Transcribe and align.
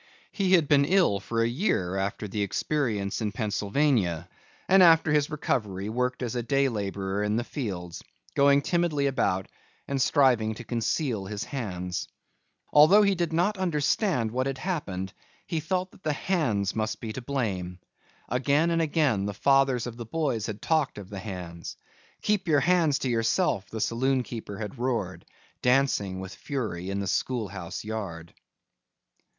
He 0.31 0.53
had 0.53 0.67
been 0.67 0.83
ill 0.83 1.19
for 1.19 1.43
a 1.43 1.47
year 1.47 1.95
after 1.95 2.27
the 2.27 2.41
experience 2.41 3.21
in 3.21 3.31
Pennsylvania, 3.31 4.27
and 4.67 4.81
after 4.81 5.11
his 5.13 5.29
recovery 5.29 5.89
worked 5.89 6.23
as 6.23 6.35
a 6.35 6.41
day 6.41 6.69
laborer 6.69 7.21
in 7.21 7.35
the 7.35 7.43
fields, 7.43 8.03
going 8.33 8.63
timidly 8.63 9.05
about 9.05 9.47
and 9.87 10.01
striving 10.01 10.55
to 10.55 10.63
conceal 10.63 11.27
his 11.27 11.43
hands. 11.43 12.07
Although 12.73 13.03
he 13.03 13.13
did 13.13 13.31
not 13.31 13.59
understand 13.59 14.31
what 14.31 14.47
had 14.47 14.57
happened 14.57 15.13
he 15.45 15.59
felt 15.59 15.91
that 15.91 16.01
the 16.01 16.13
hands 16.13 16.75
must 16.75 16.99
be 16.99 17.13
to 17.13 17.21
blame. 17.21 17.77
Again 18.27 18.71
and 18.71 18.81
again 18.81 19.27
the 19.27 19.35
fathers 19.35 19.85
of 19.85 19.97
the 19.97 20.05
boys 20.07 20.47
had 20.47 20.63
talked 20.63 20.97
of 20.97 21.09
the 21.11 21.19
hands. 21.19 21.77
"Keep 22.23 22.47
your 22.47 22.61
hands 22.61 22.97
to 22.97 23.07
yourself," 23.07 23.67
the 23.69 23.79
saloon 23.79 24.23
keeper 24.23 24.57
had 24.57 24.79
roared, 24.79 25.25
dancing, 25.61 26.19
with 26.19 26.33
fury 26.33 26.89
in 26.89 26.99
the 26.99 27.05
schoolhouse 27.05 27.83
yard. 27.83 28.33